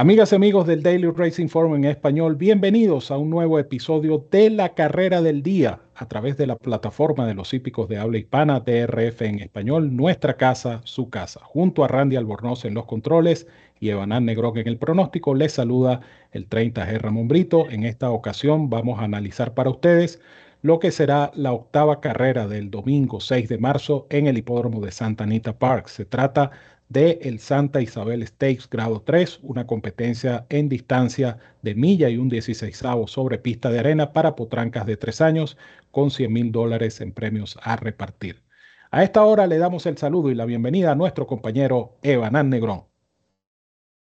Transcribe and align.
Amigas 0.00 0.32
y 0.32 0.34
amigos 0.34 0.66
del 0.66 0.82
Daily 0.82 1.10
Racing 1.10 1.48
Forum 1.48 1.74
en 1.74 1.84
español, 1.84 2.34
bienvenidos 2.34 3.10
a 3.10 3.18
un 3.18 3.28
nuevo 3.28 3.58
episodio 3.58 4.26
de 4.30 4.48
la 4.48 4.70
carrera 4.70 5.20
del 5.20 5.42
día 5.42 5.80
a 5.94 6.08
través 6.08 6.38
de 6.38 6.46
la 6.46 6.56
plataforma 6.56 7.26
de 7.26 7.34
los 7.34 7.52
hípicos 7.52 7.86
de 7.86 7.98
habla 7.98 8.16
hispana 8.16 8.60
DRF 8.60 9.20
en 9.20 9.40
español, 9.40 9.94
nuestra 9.94 10.38
casa, 10.38 10.80
su 10.84 11.10
casa. 11.10 11.40
Junto 11.44 11.84
a 11.84 11.88
Randy 11.88 12.16
Albornoz 12.16 12.64
en 12.64 12.72
los 12.72 12.86
controles 12.86 13.46
y 13.78 13.90
Evanán 13.90 14.24
Negrón 14.24 14.56
en 14.56 14.68
el 14.68 14.78
pronóstico, 14.78 15.34
les 15.34 15.52
saluda 15.52 16.00
el 16.32 16.48
30G 16.48 16.98
Ramón 16.98 17.28
Brito. 17.28 17.68
En 17.68 17.84
esta 17.84 18.10
ocasión 18.10 18.70
vamos 18.70 19.00
a 19.00 19.04
analizar 19.04 19.52
para 19.52 19.68
ustedes 19.68 20.18
lo 20.62 20.78
que 20.78 20.92
será 20.92 21.30
la 21.34 21.52
octava 21.52 22.00
carrera 22.00 22.48
del 22.48 22.70
domingo 22.70 23.20
6 23.20 23.50
de 23.50 23.58
marzo 23.58 24.06
en 24.08 24.28
el 24.28 24.38
hipódromo 24.38 24.80
de 24.80 24.92
Santa 24.92 25.24
Anita 25.24 25.58
Park. 25.58 25.88
Se 25.88 26.06
trata 26.06 26.52
de 26.90 27.20
el 27.22 27.38
Santa 27.38 27.80
Isabel 27.80 28.26
Stakes 28.26 28.68
grado 28.68 29.00
3, 29.00 29.40
una 29.44 29.66
competencia 29.66 30.44
en 30.48 30.68
distancia 30.68 31.38
de 31.62 31.76
milla 31.76 32.10
y 32.10 32.18
un 32.18 32.28
16 32.28 32.82
sobre 33.06 33.38
pista 33.38 33.70
de 33.70 33.78
arena 33.78 34.12
para 34.12 34.34
potrancas 34.34 34.86
de 34.86 34.96
tres 34.96 35.20
años 35.20 35.56
con 35.92 36.10
100 36.10 36.32
mil 36.32 36.52
dólares 36.52 37.00
en 37.00 37.12
premios 37.12 37.56
a 37.62 37.76
repartir. 37.76 38.42
A 38.90 39.04
esta 39.04 39.24
hora 39.24 39.46
le 39.46 39.58
damos 39.58 39.86
el 39.86 39.98
saludo 39.98 40.30
y 40.30 40.34
la 40.34 40.44
bienvenida 40.46 40.90
a 40.90 40.96
nuestro 40.96 41.28
compañero 41.28 41.92
Evanán 42.02 42.50
Negrón. 42.50 42.82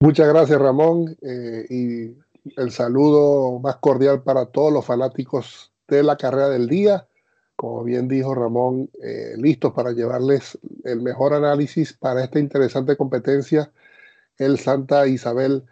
Muchas 0.00 0.28
gracias 0.28 0.60
Ramón 0.60 1.16
eh, 1.22 1.66
y 1.70 2.60
el 2.60 2.72
saludo 2.72 3.60
más 3.60 3.77
cordial 3.77 4.24
para 4.24 4.46
todos 4.46 4.72
los 4.72 4.84
fanáticos 4.84 5.72
de 5.86 6.02
la 6.02 6.16
carrera 6.16 6.48
del 6.48 6.66
día 6.66 7.06
como 7.56 7.84
bien 7.84 8.08
dijo 8.08 8.34
Ramón, 8.34 8.90
eh, 9.02 9.34
listos 9.36 9.72
para 9.72 9.92
llevarles 9.92 10.58
el 10.84 11.00
mejor 11.00 11.34
análisis 11.34 11.92
para 11.92 12.24
esta 12.24 12.38
interesante 12.38 12.96
competencia, 12.96 13.72
el 14.38 14.58
Santa 14.58 15.06
Isabel 15.06 15.64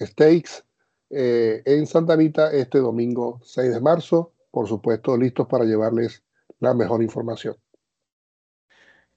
Stakes, 0.00 0.64
eh, 1.10 1.62
en 1.64 1.86
Santa 1.86 2.14
Anita 2.14 2.52
este 2.52 2.78
domingo 2.78 3.40
6 3.44 3.74
de 3.74 3.80
marzo. 3.80 4.32
Por 4.50 4.68
supuesto, 4.68 5.16
listos 5.16 5.46
para 5.46 5.64
llevarles 5.64 6.22
la 6.58 6.74
mejor 6.74 7.02
información. 7.02 7.56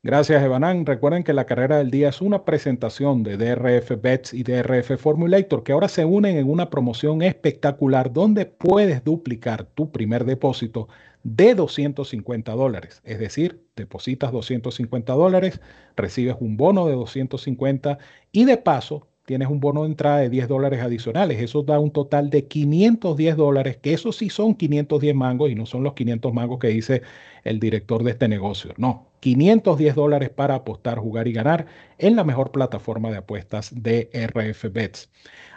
Gracias, 0.05 0.43
Evanán. 0.43 0.85
Recuerden 0.85 1.23
que 1.23 1.31
la 1.31 1.45
carrera 1.45 1.77
del 1.77 1.89
día 1.89 2.09
es 2.09 2.21
una 2.21 2.43
presentación 2.43 3.23
de 3.23 3.37
DRF 3.37 4.01
Bets 4.01 4.33
y 4.33 4.43
DRF 4.43 4.97
Formulator 4.99 5.63
que 5.63 5.71
ahora 5.71 5.87
se 5.87 6.03
unen 6.03 6.35
en 6.35 6.49
una 6.49 6.69
promoción 6.69 7.21
espectacular 7.21 8.11
donde 8.11 8.45
puedes 8.45 9.03
duplicar 9.05 9.63
tu 9.63 9.93
primer 9.93 10.25
depósito 10.25 10.89
de 11.23 11.55
250 11.55 12.51
dólares. 12.53 13.01
Es 13.05 13.19
decir, 13.19 13.65
depositas 13.75 14.31
250 14.31 15.13
dólares, 15.13 15.61
recibes 15.95 16.35
un 16.39 16.57
bono 16.57 16.85
de 16.87 16.93
250 16.93 17.97
y 18.31 18.45
de 18.45 18.57
paso 18.57 19.07
tienes 19.25 19.47
un 19.47 19.59
bono 19.59 19.83
de 19.83 19.87
entrada 19.87 20.17
de 20.17 20.29
10 20.29 20.47
dólares 20.47 20.81
adicionales. 20.81 21.41
Eso 21.41 21.63
da 21.63 21.79
un 21.79 21.91
total 21.91 22.29
de 22.29 22.47
510 22.47 23.37
dólares, 23.37 23.77
que 23.77 23.93
eso 23.93 24.11
sí 24.11 24.29
son 24.29 24.55
510 24.55 25.15
mangos 25.15 25.49
y 25.49 25.55
no 25.55 25.65
son 25.65 25.83
los 25.83 25.93
500 25.93 26.33
mangos 26.33 26.59
que 26.59 26.67
dice 26.67 27.01
el 27.43 27.59
director 27.59 28.03
de 28.03 28.11
este 28.11 28.27
negocio. 28.27 28.73
No, 28.77 29.07
510 29.21 29.95
dólares 29.95 30.29
para 30.29 30.55
apostar, 30.55 30.99
jugar 30.99 31.27
y 31.27 31.33
ganar 31.33 31.67
en 31.97 32.15
la 32.15 32.23
mejor 32.23 32.51
plataforma 32.51 33.11
de 33.11 33.17
apuestas 33.17 33.71
de 33.73 34.09
RF 34.13 34.65
Bets. 34.71 35.09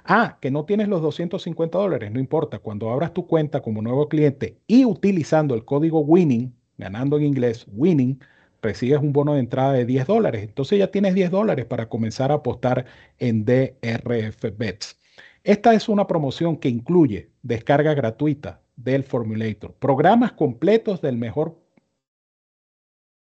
Ah, 0.04 0.38
que 0.40 0.52
no 0.52 0.64
tienes 0.64 0.88
los 0.88 1.02
250 1.02 1.76
dólares, 1.76 2.12
no 2.12 2.20
importa. 2.20 2.60
Cuando 2.60 2.90
abras 2.90 3.12
tu 3.12 3.26
cuenta 3.26 3.60
como 3.62 3.82
nuevo 3.82 4.08
cliente 4.08 4.58
y 4.68 4.84
utilizando 4.84 5.54
el 5.54 5.64
código 5.64 6.00
WINNING, 6.00 6.52
ganando 6.78 7.16
en 7.16 7.24
inglés, 7.24 7.66
WINNING, 7.72 8.20
recibes 8.62 9.00
un 9.00 9.12
bono 9.12 9.34
de 9.34 9.40
entrada 9.40 9.72
de 9.72 9.84
10 9.84 10.06
dólares. 10.06 10.42
Entonces 10.42 10.78
ya 10.78 10.90
tienes 10.90 11.14
10 11.14 11.30
dólares 11.30 11.64
para 11.66 11.88
comenzar 11.88 12.30
a 12.30 12.36
apostar 12.36 12.86
en 13.18 13.44
DRF 13.44 14.56
Bets. 14.56 14.98
Esta 15.44 15.74
es 15.74 15.88
una 15.88 16.06
promoción 16.06 16.56
que 16.56 16.68
incluye 16.68 17.30
descarga 17.42 17.94
gratuita 17.94 18.62
del 18.76 19.04
Formulator, 19.04 19.74
programas 19.74 20.32
completos 20.32 21.00
del 21.00 21.16
mejor 21.16 21.58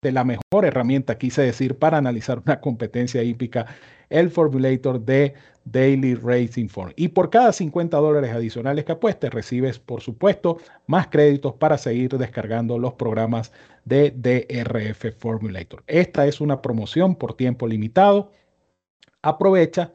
de 0.02 0.12
la 0.12 0.24
mejor 0.24 0.66
herramienta, 0.66 1.18
quise 1.18 1.42
decir, 1.42 1.78
para 1.78 1.98
analizar 1.98 2.42
una 2.46 2.62
competencia 2.62 3.24
hípica, 3.24 3.66
el 4.10 4.30
Formulator 4.30 5.02
de 5.02 5.34
Daily 5.66 6.14
Racing 6.14 6.68
Form. 6.68 6.94
Y 6.96 7.10
por 7.10 7.30
cada 7.30 7.52
50 7.52 7.98
dólares 7.98 8.32
adicionales 8.32 8.86
que 8.86 8.92
apuestes, 8.92 9.34
recibes, 9.34 9.80
por 9.80 10.02
supuesto, 10.02 10.60
más 10.86 11.08
créditos 11.08 11.54
para 11.56 11.78
seguir 11.78 12.16
descargando 12.18 12.78
los 12.78 12.94
programas 12.94 13.52
de 13.86 14.12
DRF 14.12 15.18
Formulator. 15.18 15.84
Esta 15.88 16.28
es 16.28 16.42
una 16.42 16.62
promoción 16.62 17.16
por 17.16 17.34
tiempo 17.34 17.68
limitado. 17.68 18.32
Aprovecha 19.24 19.94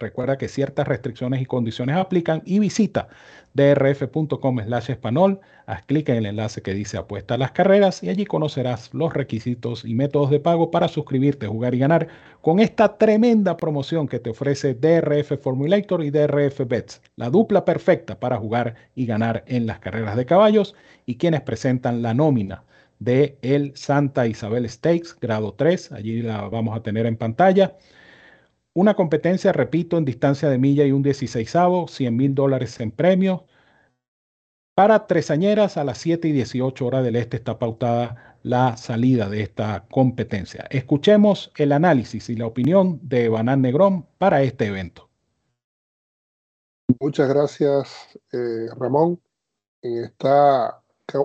Recuerda 0.00 0.38
que 0.38 0.48
ciertas 0.48 0.88
restricciones 0.88 1.42
y 1.42 1.46
condiciones 1.46 1.96
aplican 1.96 2.40
y 2.46 2.58
visita 2.58 3.08
drf.com 3.52 4.60
slash 4.64 4.90
español, 4.90 5.40
haz 5.66 5.84
clic 5.84 6.08
en 6.08 6.16
el 6.16 6.26
enlace 6.26 6.62
que 6.62 6.72
dice 6.72 6.96
apuesta 6.96 7.34
a 7.34 7.38
las 7.38 7.52
carreras 7.52 8.02
y 8.02 8.08
allí 8.08 8.24
conocerás 8.24 8.94
los 8.94 9.12
requisitos 9.12 9.84
y 9.84 9.94
métodos 9.94 10.30
de 10.30 10.40
pago 10.40 10.70
para 10.70 10.88
suscribirte, 10.88 11.46
jugar 11.46 11.74
y 11.74 11.80
ganar 11.80 12.08
con 12.40 12.60
esta 12.60 12.96
tremenda 12.96 13.58
promoción 13.58 14.08
que 14.08 14.20
te 14.20 14.30
ofrece 14.30 14.72
DRF 14.72 15.38
Formulator 15.38 16.02
y 16.02 16.10
DRF 16.10 16.66
Bets, 16.66 17.02
la 17.16 17.28
dupla 17.28 17.66
perfecta 17.66 18.18
para 18.18 18.38
jugar 18.38 18.76
y 18.94 19.04
ganar 19.04 19.44
en 19.48 19.66
las 19.66 19.80
carreras 19.80 20.16
de 20.16 20.24
caballos 20.24 20.74
y 21.04 21.16
quienes 21.16 21.42
presentan 21.42 22.00
la 22.00 22.14
nómina 22.14 22.64
de 23.00 23.36
el 23.42 23.76
Santa 23.76 24.26
Isabel 24.26 24.68
Stakes, 24.68 25.14
grado 25.20 25.52
3, 25.52 25.92
allí 25.92 26.22
la 26.22 26.48
vamos 26.48 26.74
a 26.74 26.82
tener 26.82 27.04
en 27.04 27.16
pantalla. 27.16 27.76
Una 28.80 28.94
competencia, 28.94 29.52
repito, 29.52 29.98
en 29.98 30.06
distancia 30.06 30.48
de 30.48 30.56
milla 30.56 30.86
y 30.86 30.92
un 30.92 31.02
16 31.02 31.54
100 31.86 32.16
mil 32.16 32.34
dólares 32.34 32.80
en 32.80 32.90
premios. 32.90 33.42
Para 34.74 35.06
tresañeras 35.06 35.76
a 35.76 35.84
las 35.84 35.98
7 35.98 36.28
y 36.28 36.32
18 36.32 36.86
horas 36.86 37.04
del 37.04 37.16
este 37.16 37.36
está 37.36 37.58
pautada 37.58 38.38
la 38.42 38.78
salida 38.78 39.28
de 39.28 39.42
esta 39.42 39.84
competencia. 39.90 40.66
Escuchemos 40.70 41.52
el 41.56 41.72
análisis 41.72 42.30
y 42.30 42.36
la 42.36 42.46
opinión 42.46 42.98
de 43.02 43.28
Banán 43.28 43.60
Negrón 43.60 44.06
para 44.16 44.40
este 44.40 44.68
evento. 44.68 45.10
Muchas 47.00 47.28
gracias, 47.28 48.18
eh, 48.32 48.66
Ramón. 48.78 49.20
En 49.82 50.04
esta 50.04 50.80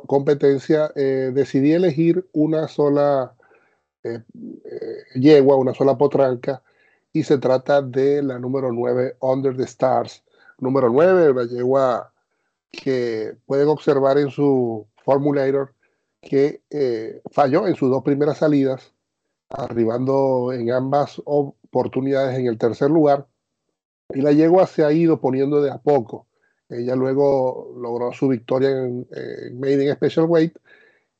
competencia 0.07 0.91
eh, 0.97 1.31
decidí 1.33 1.71
elegir 1.71 2.27
una 2.33 2.67
sola 2.67 3.33
eh, 4.03 4.19
yegua, 5.15 5.55
una 5.55 5.73
sola 5.73 5.97
potranca 5.97 6.61
y 7.15 7.23
se 7.23 7.37
trata 7.37 7.81
de 7.81 8.21
la 8.21 8.37
número 8.39 8.73
9, 8.73 9.15
Under 9.21 9.55
the 9.55 9.63
Stars. 9.63 10.21
Número 10.59 10.89
9, 10.89 11.33
la 11.33 11.45
yegua 11.45 12.11
que 12.69 13.37
pueden 13.45 13.69
observar 13.69 14.17
en 14.17 14.29
su 14.29 14.85
formulator 14.97 15.73
que 16.19 16.61
eh, 16.69 17.21
falló 17.31 17.67
en 17.67 17.75
sus 17.75 17.89
dos 17.89 18.03
primeras 18.03 18.39
salidas, 18.39 18.91
arribando 19.47 20.51
en 20.51 20.69
ambas 20.73 21.21
oportunidades 21.23 22.37
en 22.37 22.47
el 22.47 22.57
tercer 22.57 22.91
lugar. 22.91 23.25
Y 24.09 24.19
la 24.19 24.33
yegua 24.33 24.67
se 24.67 24.83
ha 24.83 24.91
ido 24.91 25.21
poniendo 25.21 25.61
de 25.61 25.71
a 25.71 25.77
poco. 25.77 26.27
Ella 26.67 26.97
luego 26.97 27.73
logró 27.77 28.11
su 28.11 28.27
victoria 28.27 28.71
en, 28.71 29.07
en 29.11 29.57
Made 29.57 29.85
in 29.85 29.93
Special 29.93 30.25
Weight 30.25 30.57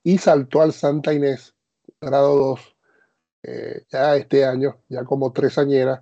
y 0.03 0.17
saltó 0.17 0.61
al 0.61 0.73
Santa 0.73 1.13
Inés, 1.13 1.55
grado 2.01 2.35
2, 2.35 2.74
eh, 3.47 3.83
ya 3.89 4.15
este 4.15 4.43
año, 4.43 4.79
ya 4.89 5.03
como 5.03 5.31
tres 5.31 5.57
añeras, 5.59 6.01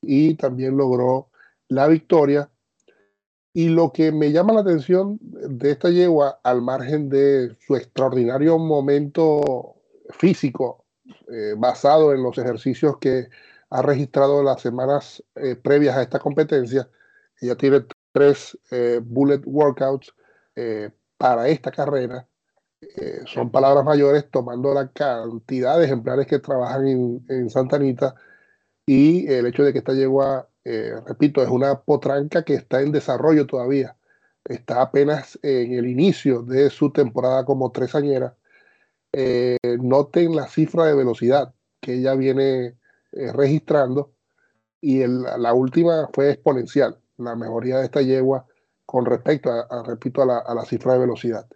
y 0.00 0.34
también 0.34 0.76
logró 0.76 1.30
la 1.68 1.88
victoria. 1.88 2.50
Y 3.52 3.68
lo 3.68 3.92
que 3.92 4.12
me 4.12 4.32
llama 4.32 4.52
la 4.52 4.60
atención 4.60 5.18
de 5.20 5.72
esta 5.72 5.90
yegua, 5.90 6.40
al 6.44 6.62
margen 6.62 7.08
de 7.08 7.56
su 7.66 7.76
extraordinario 7.76 8.58
momento 8.58 9.76
físico, 10.10 10.84
eh, 11.32 11.54
basado 11.56 12.12
en 12.12 12.22
los 12.22 12.38
ejercicios 12.38 12.98
que 12.98 13.28
ha 13.70 13.82
registrado 13.82 14.42
las 14.42 14.60
semanas 14.60 15.22
eh, 15.34 15.56
previas 15.56 15.96
a 15.96 16.02
esta 16.02 16.18
competencia, 16.18 16.88
ella 17.40 17.56
tiene 17.56 17.84
tres 18.12 18.56
bullet 19.02 19.42
workouts 19.44 20.14
para 21.18 21.48
esta 21.48 21.72
carrera 21.72 22.28
eh, 22.96 23.22
son 23.26 23.50
palabras 23.50 23.84
mayores 23.84 24.30
tomando 24.30 24.74
la 24.74 24.88
cantidad 24.88 25.78
de 25.78 25.86
ejemplares 25.86 26.26
que 26.26 26.38
trabajan 26.38 26.86
en, 27.28 27.50
Santa 27.50 27.76
Anita 27.76 28.14
y 28.86 29.26
el 29.32 29.46
hecho 29.46 29.64
de 29.64 29.72
que 29.72 29.78
esta 29.78 29.94
yegua, 29.94 30.48
eh, 30.64 30.94
repito, 31.06 31.42
es 31.42 31.48
una 31.48 31.80
potranca 31.80 32.44
que 32.44 32.54
está 32.54 32.80
en 32.82 32.92
desarrollo 32.92 33.46
todavía, 33.46 33.96
está 34.44 34.82
apenas 34.82 35.38
en 35.42 35.72
el 35.72 35.86
inicio 35.86 36.42
de 36.42 36.70
su 36.70 36.90
temporada 36.92 37.44
como 37.44 37.70
tresañera. 37.72 38.36
Eh, 39.12 39.58
noten 39.80 40.34
la 40.34 40.48
cifra 40.48 40.86
de 40.86 40.94
velocidad 40.94 41.54
que 41.80 41.94
ella 41.94 42.14
viene 42.14 42.76
registrando 43.12 44.12
y 44.80 45.06
la 45.06 45.54
última 45.54 46.08
fue 46.12 46.30
exponencial, 46.32 46.98
la 47.16 47.36
mejoría 47.36 47.78
de 47.78 47.84
esta 47.84 48.02
yegua 48.02 48.46
con 48.86 49.06
respecto 49.06 49.50
a, 49.50 49.82
repito, 49.84 50.22
a 50.22 50.26
la, 50.26 50.38
a 50.38 50.54
la 50.54 50.64
cifra 50.64 50.94
de 50.94 50.98
velocidad. 51.00 51.46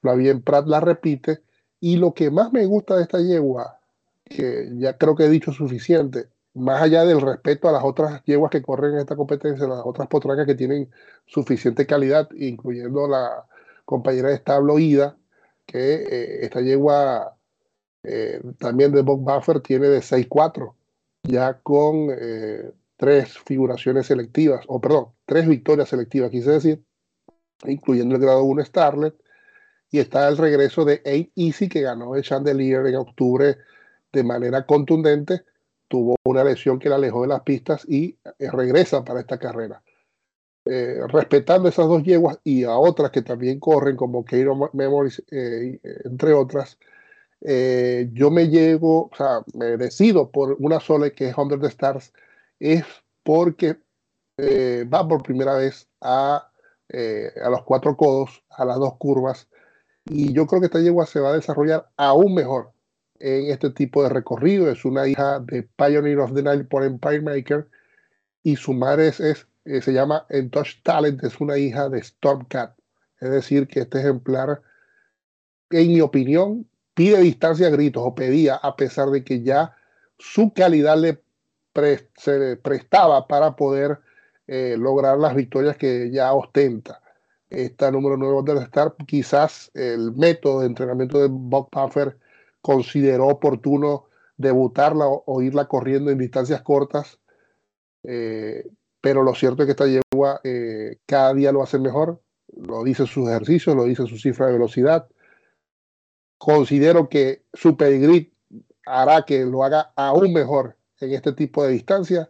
Flavien 0.00 0.42
Prat 0.42 0.66
la 0.66 0.80
repite. 0.80 1.42
Y 1.80 1.96
lo 1.96 2.12
que 2.14 2.30
más 2.30 2.52
me 2.52 2.66
gusta 2.66 2.96
de 2.96 3.02
esta 3.02 3.20
yegua, 3.20 3.78
que 4.24 4.68
ya 4.76 4.96
creo 4.98 5.14
que 5.14 5.24
he 5.24 5.28
dicho 5.28 5.52
suficiente, 5.52 6.28
más 6.54 6.82
allá 6.82 7.04
del 7.04 7.20
respeto 7.20 7.68
a 7.68 7.72
las 7.72 7.84
otras 7.84 8.22
yeguas 8.24 8.50
que 8.50 8.62
corren 8.62 8.94
en 8.94 8.98
esta 8.98 9.16
competencia, 9.16 9.66
las 9.66 9.82
otras 9.84 10.08
potrancas 10.08 10.46
que 10.46 10.54
tienen 10.54 10.90
suficiente 11.26 11.86
calidad, 11.86 12.28
incluyendo 12.36 13.06
la 13.06 13.46
compañera 13.84 14.28
de 14.28 14.34
establo 14.34 14.78
Ida, 14.78 15.16
que 15.66 15.94
eh, 15.94 16.44
esta 16.44 16.60
yegua 16.60 17.36
eh, 18.02 18.40
también 18.58 18.92
de 18.92 19.02
Bob 19.02 19.20
Buffer 19.20 19.60
tiene 19.60 19.88
de 19.88 20.00
6-4, 20.00 20.74
ya 21.22 21.60
con 21.60 22.08
eh, 22.10 22.72
tres 22.96 23.38
figuraciones 23.38 24.06
selectivas, 24.06 24.64
o 24.66 24.80
perdón, 24.80 25.08
tres 25.26 25.46
victorias 25.46 25.88
selectivas, 25.88 26.30
quise 26.30 26.50
decir, 26.50 26.82
incluyendo 27.64 28.16
el 28.16 28.20
grado 28.20 28.42
1 28.44 28.64
Starlet, 28.64 29.14
y 29.90 29.98
está 29.98 30.28
el 30.28 30.36
regreso 30.36 30.84
de 30.84 31.00
Eight 31.04 31.32
Easy, 31.36 31.68
que 31.68 31.82
ganó 31.82 32.14
el 32.14 32.22
Chandelier 32.22 32.86
en 32.86 32.96
octubre 32.96 33.56
de 34.12 34.22
manera 34.22 34.66
contundente, 34.66 35.44
tuvo 35.88 36.16
una 36.24 36.44
lesión 36.44 36.78
que 36.78 36.88
la 36.88 36.96
alejó 36.96 37.22
de 37.22 37.28
las 37.28 37.42
pistas 37.42 37.84
y 37.88 38.18
eh, 38.38 38.50
regresa 38.50 39.04
para 39.04 39.20
esta 39.20 39.38
carrera. 39.38 39.82
Eh, 40.64 41.00
respetando 41.08 41.68
esas 41.68 41.88
dos 41.88 42.02
yeguas 42.02 42.38
y 42.44 42.64
a 42.64 42.76
otras 42.76 43.10
que 43.10 43.22
también 43.22 43.58
corren, 43.58 43.96
como 43.96 44.24
Cairo 44.24 44.70
Memories, 44.74 45.22
eh, 45.30 45.80
entre 46.04 46.34
otras, 46.34 46.78
yo 47.40 48.30
me 48.32 48.48
llego, 48.48 49.04
o 49.04 49.16
sea, 49.16 49.42
me 49.54 49.76
decido 49.76 50.28
por 50.30 50.56
una 50.58 50.80
sola 50.80 51.08
que 51.10 51.28
es 51.28 51.38
Under 51.38 51.60
the 51.60 51.68
Stars, 51.68 52.12
es 52.58 52.84
porque 53.22 53.76
va 54.92 55.06
por 55.06 55.22
primera 55.22 55.54
vez 55.54 55.88
a, 56.00 56.50
a 56.90 57.48
los 57.48 57.62
cuatro 57.62 57.96
codos, 57.96 58.42
a 58.50 58.64
las 58.64 58.78
dos 58.78 58.96
curvas, 58.96 59.48
y 60.10 60.32
yo 60.32 60.46
creo 60.46 60.60
que 60.60 60.66
esta 60.66 60.80
yegua 60.80 61.06
se 61.06 61.20
va 61.20 61.30
a 61.30 61.34
desarrollar 61.34 61.88
aún 61.96 62.34
mejor 62.34 62.72
en 63.20 63.50
este 63.50 63.70
tipo 63.70 64.02
de 64.02 64.08
recorrido. 64.08 64.70
Es 64.70 64.84
una 64.84 65.06
hija 65.06 65.40
de 65.40 65.62
Pioneer 65.62 66.20
of 66.20 66.34
the 66.34 66.42
Nile 66.42 66.64
por 66.64 66.84
Empire 66.84 67.20
Maker 67.20 67.68
y 68.42 68.56
su 68.56 68.72
madre 68.72 69.08
es, 69.08 69.20
eh, 69.20 69.82
se 69.82 69.92
llama 69.92 70.26
Touch 70.50 70.82
Talent, 70.82 71.22
es 71.24 71.40
una 71.40 71.58
hija 71.58 71.88
de 71.88 72.02
Stormcat. 72.02 72.76
Es 73.20 73.30
decir, 73.30 73.66
que 73.66 73.80
este 73.80 73.98
ejemplar, 73.98 74.62
en 75.70 75.88
mi 75.88 76.00
opinión, 76.00 76.68
pide 76.94 77.20
distancia 77.20 77.66
a 77.66 77.70
gritos 77.70 78.02
o 78.04 78.14
pedía, 78.14 78.54
a 78.56 78.76
pesar 78.76 79.10
de 79.10 79.24
que 79.24 79.42
ya 79.42 79.76
su 80.18 80.52
calidad 80.52 80.96
le 80.96 81.22
prestaba 81.72 83.26
para 83.26 83.54
poder 83.54 84.00
eh, 84.46 84.76
lograr 84.78 85.18
las 85.18 85.34
victorias 85.34 85.76
que 85.76 86.10
ya 86.10 86.32
ostenta. 86.32 87.00
Esta 87.50 87.90
número 87.90 88.16
9 88.16 88.42
del 88.44 88.62
Star, 88.64 88.94
quizás 89.06 89.70
el 89.74 90.12
método 90.12 90.60
de 90.60 90.66
entrenamiento 90.66 91.18
de 91.18 91.28
Bob 91.30 91.70
Puffer 91.70 92.18
consideró 92.60 93.28
oportuno 93.28 94.06
debutarla 94.36 95.06
o, 95.06 95.42
irla 95.42 95.66
corriendo 95.66 96.10
en 96.10 96.18
distancias 96.18 96.62
cortas. 96.62 97.18
Eh, 98.04 98.64
pero 99.00 99.22
lo 99.22 99.34
cierto 99.34 99.62
es 99.62 99.66
que 99.66 99.72
esta 99.72 99.86
yegua 99.86 100.40
eh, 100.44 100.98
cada 101.06 101.32
día 101.34 101.52
lo 101.52 101.62
hace 101.62 101.78
mejor, 101.78 102.20
lo 102.54 102.84
dice 102.84 103.06
sus 103.06 103.28
ejercicios, 103.28 103.74
lo 103.74 103.84
dice 103.84 104.06
su 104.06 104.18
cifra 104.18 104.46
de 104.46 104.52
velocidad. 104.52 105.08
Considero 106.36 107.08
que 107.08 107.44
su 107.54 107.76
pedigrí 107.76 108.32
hará 108.86 109.22
que 109.22 109.44
lo 109.44 109.64
haga 109.64 109.92
aún 109.96 110.32
mejor 110.32 110.76
en 111.00 111.12
este 111.12 111.32
tipo 111.32 111.64
de 111.64 111.70
distancia 111.70 112.28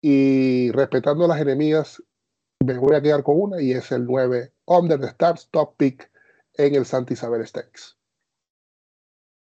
y 0.00 0.70
respetando 0.72 1.28
las 1.28 1.40
enemigas, 1.40 2.02
me 2.64 2.78
voy 2.78 2.94
a 2.94 3.02
quedar 3.02 3.22
con 3.22 3.40
una 3.40 3.60
y 3.60 3.72
es 3.72 3.92
el 3.92 4.04
9 4.04 4.52
Under 4.66 5.00
the 5.00 5.06
Stars 5.06 5.48
Top 5.50 5.76
Pick 5.76 6.10
en 6.54 6.74
el 6.74 6.84
Santa 6.84 7.12
Isabel 7.12 7.46
Stakes. 7.46 7.96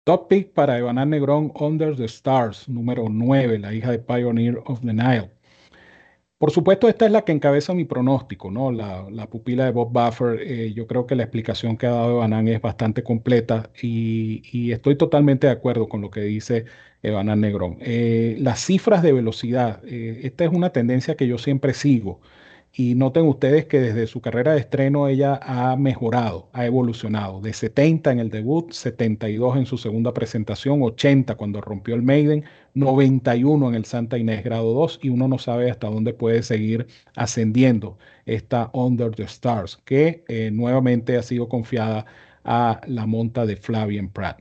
Top 0.05 0.27
pick 0.27 0.53
para 0.53 0.77
Evaná 0.77 1.05
Negrón 1.05 1.53
Under 1.55 1.95
the 1.95 2.05
Stars, 2.05 2.67
número 2.67 3.07
9, 3.09 3.59
la 3.59 3.73
hija 3.73 3.91
de 3.91 3.99
Pioneer 3.99 4.61
of 4.65 4.81
the 4.81 4.93
Nile. 4.93 5.31
Por 6.37 6.51
supuesto, 6.51 6.89
esta 6.89 7.05
es 7.05 7.11
la 7.13 7.23
que 7.23 7.31
encabeza 7.31 7.73
mi 7.73 7.85
pronóstico, 7.85 8.51
¿no? 8.51 8.69
La, 8.69 9.29
pupila 9.29 9.63
de 9.63 9.71
Bob 9.71 9.93
Buffer. 9.93 10.41
Eh, 10.41 10.73
yo 10.73 10.87
creo 10.87 11.07
que 11.07 11.15
la 11.15 11.23
explicación 11.23 11.77
que 11.77 11.87
ha 11.87 11.91
dado 11.91 12.11
Evanán 12.17 12.49
es 12.49 12.59
bastante 12.59 13.01
completa 13.01 13.69
y, 13.81 14.71
estoy 14.73 14.97
totalmente 14.97 15.47
de 15.47 15.53
acuerdo 15.53 15.87
con 15.87 16.01
lo 16.01 16.11
que 16.11 16.19
dice 16.19 16.65
Evanán 17.01 17.39
Negrón. 17.39 17.77
Eh, 17.79 18.35
las 18.41 18.59
cifras 18.59 19.03
de 19.03 19.13
velocidad, 19.13 19.81
eh, 19.85 20.19
esta 20.23 20.43
es 20.43 20.51
una 20.51 20.71
tendencia 20.71 21.15
que 21.15 21.27
yo 21.27 21.37
siempre 21.37 21.73
sigo. 21.73 22.19
Y 22.75 22.95
noten 22.95 23.27
ustedes 23.27 23.65
que 23.65 23.79
desde 23.79 24.07
su 24.07 24.19
carrera 24.19 24.53
de 24.53 24.59
estreno 24.59 25.07
ella 25.07 25.39
ha 25.43 25.75
mejorado, 25.77 26.49
ha 26.53 26.65
evolucionado. 26.65 27.39
De 27.39 27.53
70 27.53 28.11
en 28.11 28.19
el 28.19 28.31
debut, 28.31 28.71
72 28.71 29.57
en 29.57 29.67
su 29.67 29.77
segunda 29.77 30.11
presentación, 30.11 30.81
80 30.81 31.35
cuando 31.35 31.61
rompió 31.61 31.93
el 31.93 32.01
Maiden, 32.01 32.45
91 32.73 33.69
en 33.69 33.75
el 33.75 33.85
Santa 33.85 34.17
Inés 34.17 34.43
grado 34.43 34.73
2 34.73 35.01
y 35.03 35.09
uno 35.09 35.27
no 35.27 35.37
sabe 35.37 35.69
hasta 35.69 35.87
dónde 35.87 36.13
puede 36.13 36.41
seguir 36.41 36.87
ascendiendo 37.15 37.99
esta 38.25 38.71
Under 38.73 39.11
the 39.11 39.23
Stars, 39.23 39.77
que 39.85 40.23
eh, 40.27 40.49
nuevamente 40.51 41.15
ha 41.15 41.21
sido 41.21 41.47
confiada 41.47 42.07
a 42.43 42.81
la 42.87 43.05
monta 43.05 43.45
de 43.45 43.55
Flavian 43.55 44.09
Pratt. 44.09 44.39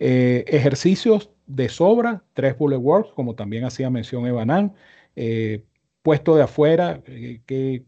Eh, 0.00 0.44
ejercicios 0.48 1.30
de 1.46 1.68
sobra, 1.68 2.24
tres 2.34 2.58
bullet 2.58 2.76
works, 2.78 3.12
como 3.14 3.36
también 3.36 3.64
hacía 3.64 3.88
mención 3.88 4.26
Evanán. 4.26 4.74
Eh, 5.14 5.64
puesto 6.02 6.36
de 6.36 6.42
afuera, 6.42 7.02
eh, 7.06 7.42
que 7.46 7.84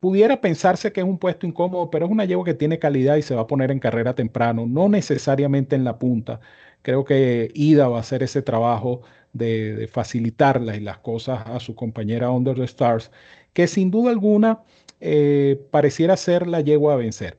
pudiera 0.00 0.40
pensarse 0.40 0.92
que 0.92 1.00
es 1.00 1.06
un 1.06 1.18
puesto 1.18 1.46
incómodo, 1.46 1.90
pero 1.90 2.06
es 2.06 2.12
una 2.12 2.24
yegua 2.24 2.44
que 2.44 2.54
tiene 2.54 2.78
calidad 2.78 3.16
y 3.16 3.22
se 3.22 3.34
va 3.34 3.42
a 3.42 3.46
poner 3.46 3.70
en 3.70 3.80
carrera 3.80 4.14
temprano, 4.14 4.66
no 4.66 4.88
necesariamente 4.88 5.76
en 5.76 5.84
la 5.84 5.98
punta. 5.98 6.40
Creo 6.82 7.04
que 7.04 7.50
Ida 7.54 7.88
va 7.88 7.98
a 7.98 8.00
hacer 8.00 8.22
ese 8.22 8.42
trabajo 8.42 9.02
de, 9.32 9.88
facilitarle 9.92 10.76
y 10.76 10.80
las 10.80 10.98
cosas 10.98 11.42
a 11.46 11.60
su 11.60 11.74
compañera 11.74 12.30
Under 12.30 12.56
the 12.56 12.64
Stars, 12.64 13.10
que 13.52 13.66
sin 13.66 13.90
duda 13.90 14.10
alguna 14.10 14.62
eh, 15.00 15.60
pareciera 15.70 16.16
ser 16.16 16.46
la 16.46 16.60
yegua 16.60 16.94
a 16.94 16.96
vencer. 16.96 17.38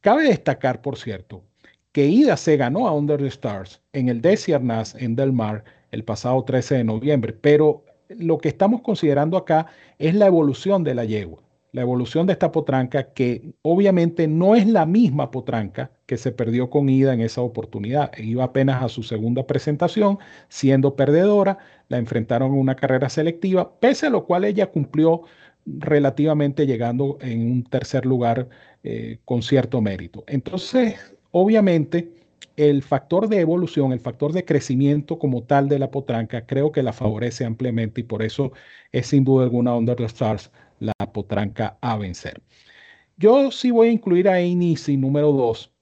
Cabe 0.00 0.24
destacar, 0.24 0.82
por 0.82 0.98
cierto, 0.98 1.44
que 1.92 2.06
Ida 2.06 2.36
se 2.36 2.56
ganó 2.56 2.86
a 2.88 2.92
Under 2.92 3.18
the 3.18 3.26
Stars 3.28 3.82
en 3.92 4.08
el 4.08 4.22
Nas 4.62 4.94
en 4.94 5.16
Del 5.16 5.32
Mar 5.32 5.64
el 5.90 6.04
pasado 6.04 6.44
13 6.44 6.76
de 6.76 6.84
noviembre, 6.84 7.32
pero 7.32 7.84
lo 8.08 8.38
que 8.38 8.48
estamos 8.48 8.82
considerando 8.82 9.36
acá 9.36 9.66
es 9.98 10.14
la 10.14 10.26
evolución 10.26 10.84
de 10.84 10.94
la 10.94 11.04
yegua, 11.04 11.42
la 11.72 11.82
evolución 11.82 12.26
de 12.26 12.32
esta 12.32 12.52
potranca 12.52 13.12
que 13.12 13.52
obviamente 13.62 14.28
no 14.28 14.54
es 14.54 14.66
la 14.66 14.86
misma 14.86 15.30
potranca 15.30 15.90
que 16.06 16.16
se 16.16 16.32
perdió 16.32 16.70
con 16.70 16.88
Ida 16.88 17.12
en 17.12 17.20
esa 17.20 17.42
oportunidad. 17.42 18.16
Iba 18.16 18.44
apenas 18.44 18.82
a 18.82 18.88
su 18.88 19.02
segunda 19.02 19.46
presentación, 19.46 20.18
siendo 20.48 20.96
perdedora, 20.96 21.58
la 21.88 21.98
enfrentaron 21.98 22.52
en 22.52 22.60
una 22.60 22.76
carrera 22.76 23.08
selectiva, 23.08 23.78
pese 23.78 24.06
a 24.06 24.10
lo 24.10 24.24
cual 24.24 24.44
ella 24.44 24.70
cumplió 24.70 25.22
relativamente 25.66 26.66
llegando 26.66 27.18
en 27.20 27.50
un 27.50 27.64
tercer 27.64 28.06
lugar 28.06 28.48
eh, 28.82 29.18
con 29.24 29.42
cierto 29.42 29.80
mérito. 29.80 30.24
Entonces, 30.28 30.94
obviamente, 31.32 32.10
el 32.56 32.82
factor 32.82 33.28
de 33.28 33.40
evolución, 33.40 33.92
el 33.92 34.00
factor 34.00 34.32
de 34.32 34.44
crecimiento 34.44 35.18
como 35.18 35.42
tal 35.42 35.68
de 35.68 35.78
la 35.78 35.90
potranca, 35.90 36.46
creo 36.46 36.72
que 36.72 36.82
la 36.82 36.92
favorece 36.92 37.44
ampliamente 37.44 38.00
y 38.00 38.04
por 38.04 38.22
eso 38.22 38.52
es 38.92 39.08
sin 39.08 39.24
duda 39.24 39.44
alguna 39.44 39.74
Under 39.76 39.96
the 39.96 40.04
Stars 40.04 40.50
la 40.78 40.92
potranca 41.12 41.78
a 41.80 41.96
vencer. 41.96 42.42
Yo 43.16 43.50
sí 43.50 43.70
voy 43.70 43.88
a 43.88 43.92
incluir 43.92 44.28
a 44.28 44.40
Einisi 44.40 44.96
número 44.96 45.32
2 45.32 45.72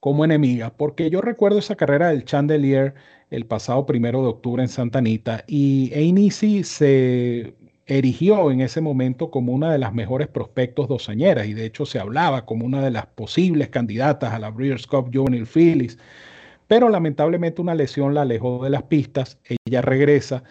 como 0.00 0.24
enemiga, 0.24 0.76
porque 0.76 1.10
yo 1.10 1.20
recuerdo 1.20 1.58
esa 1.58 1.76
carrera 1.76 2.10
del 2.10 2.24
Chandelier 2.24 2.94
el 3.30 3.46
pasado 3.46 3.86
primero 3.86 4.22
de 4.22 4.28
octubre 4.28 4.62
en 4.62 4.68
Santa 4.68 4.98
Anita 4.98 5.44
y 5.46 5.90
Einisi 5.94 6.62
se 6.64 7.54
erigió 7.86 8.50
en 8.50 8.60
ese 8.60 8.80
momento 8.80 9.30
como 9.30 9.52
una 9.52 9.72
de 9.72 9.78
las 9.78 9.92
mejores 9.92 10.28
prospectos 10.28 10.88
dosañeras 10.88 11.46
y 11.46 11.54
de 11.54 11.66
hecho 11.66 11.86
se 11.86 11.98
hablaba 11.98 12.46
como 12.46 12.64
una 12.64 12.82
de 12.82 12.90
las 12.90 13.06
posibles 13.06 13.68
candidatas 13.68 14.32
a 14.32 14.38
la 14.38 14.50
Breeders' 14.50 14.86
Cup 14.86 15.10
Juvenile 15.12 15.46
Phillies, 15.46 15.98
pero 16.66 16.88
lamentablemente 16.88 17.60
una 17.60 17.74
lesión 17.74 18.14
la 18.14 18.22
alejó 18.22 18.64
de 18.64 18.70
las 18.70 18.84
pistas, 18.84 19.38
ella 19.66 19.82
regresa, 19.82 20.44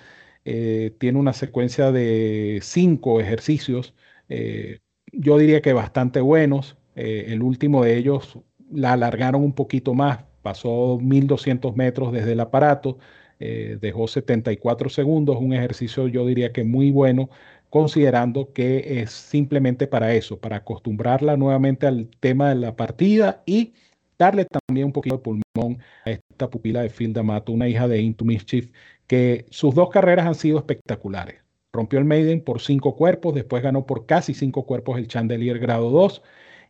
eh, 0.46 0.96
tiene 1.00 1.20
una 1.20 1.34
secuencia 1.34 1.92
de 1.92 2.60
cinco 2.62 3.20
ejercicios, 3.20 3.96
eh, 4.30 4.80
yo 5.12 5.38
diría 5.38 5.62
que 5.62 5.74
bastante 5.74 6.22
buenos, 6.22 6.78
eh, 6.96 7.26
el 7.30 7.42
último 7.42 7.84
de 7.84 7.98
ellos 7.98 8.40
la 8.72 8.94
alargaron 8.94 9.44
un 9.44 9.54
poquito 9.54 9.94
más, 9.94 10.20
pasó 10.42 11.00
1200 11.02 11.76
metros 11.76 12.12
desde 12.14 12.34
el 12.34 12.40
aparato, 12.42 12.98
eh, 13.46 13.78
dejó 13.82 14.08
74 14.08 14.90
segundos, 14.90 15.38
un 15.38 15.54
ejercicio 15.54 16.08
yo 16.08 16.26
diría 16.26 16.54
que 16.54 16.64
muy 16.64 16.92
bueno, 16.92 17.30
considerando 17.70 18.54
que 18.54 19.02
es 19.02 19.12
simplemente 19.12 19.86
para 19.86 20.14
eso, 20.16 20.40
para 20.40 20.58
acostumbrarla 20.58 21.36
nuevamente 21.36 21.86
al 21.86 22.08
tema 22.22 22.50
de 22.50 22.56
la 22.56 22.78
partida 22.78 23.44
y 23.46 23.74
darle 24.18 24.46
también 24.46 24.86
un 24.88 24.94
poquito 24.94 25.18
de 25.18 25.24
pulmón 25.24 25.80
a 26.06 26.12
esta 26.12 26.50
pupila 26.50 26.84
de 26.84 26.90
Phil 26.90 27.12
D'Amato, 27.12 27.52
una 27.52 27.68
hija 27.68 27.90
de 27.90 28.02
Into 28.02 28.24
Mischief, 28.24 28.72
que 29.08 29.46
sus 29.50 29.76
dos 29.76 29.90
carreras 29.90 30.26
han 30.26 30.36
sido 30.36 30.58
espectaculares. 30.58 31.42
Rompió 31.74 32.00
el 32.00 32.06
Maiden 32.06 32.42
por 32.42 32.62
cinco 32.62 32.96
cuerpos, 32.96 33.36
después 33.36 33.62
ganó 33.62 33.86
por 33.86 34.06
casi 34.06 34.34
cinco 34.34 34.66
cuerpos 34.66 34.98
el 34.98 35.08
Chandelier 35.10 35.60
grado 35.60 35.90
2 35.90 36.22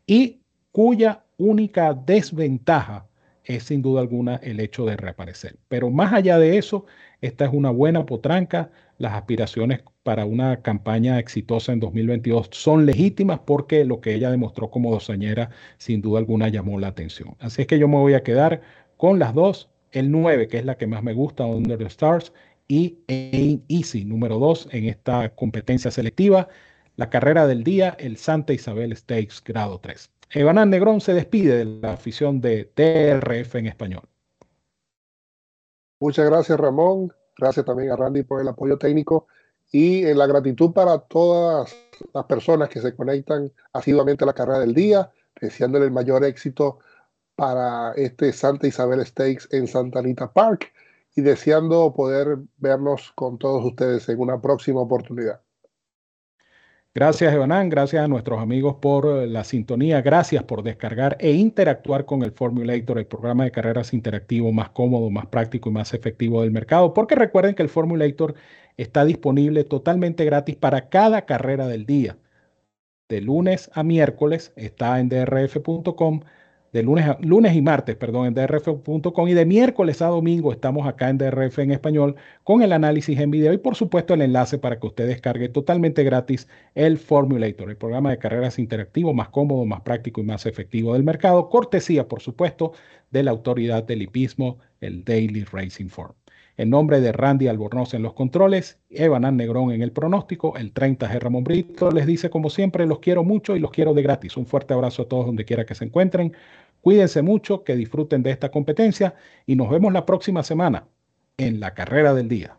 y 0.07 0.41
cuya 0.71 1.23
única 1.37 1.93
desventaja 1.93 3.07
es 3.45 3.63
sin 3.63 3.81
duda 3.81 4.01
alguna 4.01 4.35
el 4.37 4.59
hecho 4.59 4.85
de 4.85 4.97
reaparecer. 4.97 5.57
Pero 5.67 5.89
más 5.89 6.13
allá 6.13 6.37
de 6.37 6.57
eso, 6.57 6.85
esta 7.21 7.45
es 7.45 7.53
una 7.53 7.69
buena 7.69 8.05
potranca. 8.05 8.71
Las 8.97 9.13
aspiraciones 9.13 9.81
para 10.03 10.25
una 10.25 10.61
campaña 10.61 11.19
exitosa 11.19 11.73
en 11.73 11.79
2022 11.79 12.49
son 12.51 12.85
legítimas 12.85 13.39
porque 13.45 13.85
lo 13.85 14.01
que 14.01 14.13
ella 14.13 14.29
demostró 14.29 14.69
como 14.69 14.91
dosañera 14.91 15.49
sin 15.77 16.01
duda 16.01 16.19
alguna 16.19 16.47
llamó 16.49 16.79
la 16.79 16.87
atención. 16.87 17.35
Así 17.39 17.61
es 17.61 17.67
que 17.67 17.79
yo 17.79 17.87
me 17.87 17.97
voy 17.97 18.13
a 18.13 18.23
quedar 18.23 18.61
con 18.97 19.19
las 19.19 19.33
dos, 19.33 19.69
el 19.91 20.11
9, 20.11 20.47
que 20.47 20.59
es 20.59 20.65
la 20.65 20.77
que 20.77 20.87
más 20.87 21.03
me 21.03 21.13
gusta, 21.13 21.45
Under 21.45 21.77
the 21.77 21.85
Stars, 21.85 22.33
y 22.67 22.99
Ain 23.07 23.63
Easy, 23.67 24.05
número 24.05 24.39
2 24.39 24.69
en 24.71 24.85
esta 24.85 25.29
competencia 25.35 25.91
selectiva. 25.91 26.47
La 26.95 27.09
carrera 27.09 27.47
del 27.47 27.63
día, 27.63 27.95
el 27.99 28.17
Santa 28.17 28.53
Isabel 28.53 28.95
Stakes, 28.95 29.41
grado 29.43 29.79
3. 29.79 30.09
Evanán 30.35 30.71
Negrón 30.71 30.99
se 30.99 31.13
despide 31.13 31.57
de 31.57 31.65
la 31.65 31.93
afición 31.93 32.41
de 32.41 32.65
TRF 32.65 33.55
en 33.55 33.67
español. 33.67 34.09
Muchas 35.99 36.25
gracias, 36.25 36.59
Ramón. 36.59 37.13
Gracias 37.37 37.63
también 37.63 37.91
a 37.91 37.95
Randy 37.95 38.23
por 38.23 38.41
el 38.41 38.47
apoyo 38.47 38.79
técnico 38.79 39.27
y 39.71 40.11
la 40.13 40.25
gratitud 40.25 40.73
para 40.73 40.97
todas 40.97 41.75
las 42.15 42.25
personas 42.25 42.69
que 42.69 42.81
se 42.81 42.95
conectan 42.95 43.51
asiduamente 43.73 44.23
a 44.23 44.27
la 44.27 44.33
carrera 44.33 44.59
del 44.59 44.73
día, 44.73 45.11
deseándole 45.39 45.85
el 45.85 45.91
mayor 45.91 46.23
éxito 46.23 46.79
para 47.35 47.93
este 47.93 48.33
Santa 48.33 48.65
Isabel 48.65 49.05
Stakes 49.05 49.47
en 49.51 49.67
Santa 49.67 49.99
Anita 49.99 50.33
Park 50.33 50.73
y 51.15 51.21
deseando 51.21 51.93
poder 51.93 52.39
vernos 52.57 53.11
con 53.13 53.37
todos 53.37 53.63
ustedes 53.63 54.09
en 54.09 54.19
una 54.19 54.41
próxima 54.41 54.81
oportunidad. 54.81 55.42
Gracias, 56.95 57.33
Evanán. 57.33 57.69
Gracias 57.69 58.03
a 58.03 58.07
nuestros 58.07 58.39
amigos 58.39 58.75
por 58.79 59.07
eh, 59.07 59.27
la 59.27 59.43
sintonía. 59.43 60.01
Gracias 60.03 60.43
por 60.43 60.61
descargar 60.61 61.17
e 61.19 61.31
interactuar 61.31 62.05
con 62.05 62.21
el 62.21 62.31
Formulator, 62.31 62.99
el 62.99 63.07
programa 63.07 63.45
de 63.45 63.51
carreras 63.51 63.93
interactivo 63.93 64.51
más 64.51 64.69
cómodo, 64.69 65.09
más 65.09 65.25
práctico 65.25 65.69
y 65.69 65.73
más 65.73 65.93
efectivo 65.95 66.41
del 66.43 66.51
mercado. 66.51 66.93
Porque 66.93 67.15
recuerden 67.15 67.55
que 67.55 67.63
el 67.63 67.69
Formulator 67.69 68.35
está 68.77 69.05
disponible 69.05 69.63
totalmente 69.63 70.23
gratis 70.23 70.55
para 70.55 70.89
cada 70.89 71.25
carrera 71.25 71.67
del 71.67 71.87
día. 71.87 72.17
De 73.09 73.21
lunes 73.21 73.71
a 73.73 73.83
miércoles 73.83 74.53
está 74.55 74.99
en 74.99 75.09
drf.com 75.09 76.21
de 76.73 76.81
lunes, 76.81 77.05
lunes 77.19 77.55
y 77.55 77.61
martes, 77.61 77.95
perdón, 77.95 78.25
en 78.25 78.33
drf.com 78.33 79.27
y 79.27 79.33
de 79.33 79.45
miércoles 79.45 80.01
a 80.01 80.07
domingo 80.07 80.51
estamos 80.51 80.87
acá 80.87 81.09
en 81.09 81.19
DRF 81.19 81.59
en 81.59 81.71
español 81.71 82.15
con 82.43 82.63
el 82.63 82.73
análisis 82.73 83.19
en 83.19 83.29
video 83.29 83.53
y 83.53 83.59
por 83.59 83.75
supuesto 83.75 84.15
el 84.15 84.23
enlace 84.23 84.57
para 84.57 84.79
que 84.79 84.87
usted 84.87 85.07
descargue 85.07 85.49
totalmente 85.49 86.03
gratis 86.03 86.47
el 86.73 86.97
Formulator, 86.97 87.69
el 87.69 87.77
programa 87.77 88.09
de 88.09 88.17
carreras 88.17 88.57
interactivo 88.57 89.13
más 89.13 89.29
cómodo, 89.29 89.65
más 89.65 89.81
práctico 89.81 90.19
y 90.21 90.23
más 90.23 90.47
efectivo 90.47 90.93
del 90.93 91.03
mercado, 91.03 91.47
cortesía 91.47 92.07
por 92.07 92.21
supuesto 92.21 92.73
de 93.11 93.21
la 93.21 93.31
autoridad 93.31 93.83
del 93.83 94.01
hipismo, 94.01 94.57
el 94.81 95.03
Daily 95.03 95.43
Racing 95.43 95.89
Form. 95.89 96.15
En 96.55 96.69
nombre 96.69 97.01
de 97.01 97.11
Randy 97.11 97.47
Albornoz 97.47 97.95
en 97.95 98.03
los 98.03 98.13
controles, 98.13 98.79
Evan 98.91 99.35
Negrón 99.35 99.71
en 99.71 99.81
el 99.81 99.91
pronóstico, 99.91 100.55
el 100.55 100.71
30 100.71 101.11
G 101.11 101.19
Ramón 101.19 101.43
Brito 101.43 101.89
les 101.89 102.05
dice 102.05 102.29
como 102.29 102.51
siempre, 102.51 102.85
los 102.85 102.99
quiero 102.99 103.23
mucho 103.23 103.55
y 103.55 103.59
los 103.59 103.71
quiero 103.71 103.95
de 103.95 104.03
gratis. 104.03 104.37
Un 104.37 104.45
fuerte 104.45 104.75
abrazo 104.75 105.01
a 105.01 105.07
todos 105.07 105.25
donde 105.25 105.45
quiera 105.45 105.65
que 105.65 105.73
se 105.73 105.85
encuentren. 105.85 106.33
Cuídense 106.83 107.21
mucho, 107.21 107.63
que 107.63 107.77
disfruten 107.77 108.23
de 108.23 108.31
esta 108.31 108.51
competencia 108.51 109.15
y 109.45 109.55
nos 109.55 109.69
vemos 109.69 109.93
la 109.93 110.05
próxima 110.05 110.43
semana 110.43 110.89
en 111.37 111.61
la 111.61 111.73
carrera 111.73 112.13
del 112.13 112.27
día. 112.27 112.57